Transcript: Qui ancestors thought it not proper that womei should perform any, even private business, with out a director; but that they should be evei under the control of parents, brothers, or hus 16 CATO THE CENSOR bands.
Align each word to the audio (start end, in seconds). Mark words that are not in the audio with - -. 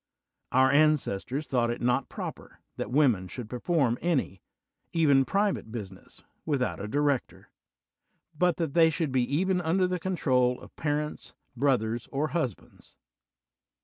Qui 0.51 0.57
ancestors 0.71 1.45
thought 1.45 1.69
it 1.69 1.79
not 1.79 2.09
proper 2.09 2.59
that 2.75 2.87
womei 2.87 3.29
should 3.29 3.47
perform 3.47 3.99
any, 4.01 4.41
even 4.93 5.25
private 5.25 5.71
business, 5.71 6.23
with 6.43 6.63
out 6.63 6.79
a 6.79 6.87
director; 6.87 7.51
but 8.35 8.57
that 8.57 8.73
they 8.73 8.89
should 8.89 9.11
be 9.11 9.27
evei 9.27 9.61
under 9.63 9.85
the 9.85 9.99
control 9.99 10.59
of 10.59 10.75
parents, 10.75 11.35
brothers, 11.55 12.07
or 12.11 12.29
hus 12.29 12.49
16 12.53 12.55
CATO 12.55 12.65
THE 12.77 12.81
CENSOR 12.81 12.95
bands. 12.95 12.97